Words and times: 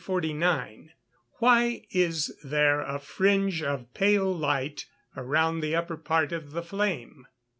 Why 1.37 1.85
is 1.91 2.35
there 2.43 2.79
a 2.81 2.97
fringe 2.97 3.61
of 3.61 3.93
pale 3.93 4.35
light 4.35 4.87
(A) 5.15 5.19
_around 5.19 5.61
the 5.61 5.75
upper 5.75 5.95
part 5.95 6.31
of 6.31 6.53
the 6.53 6.63
flame? 6.63 7.27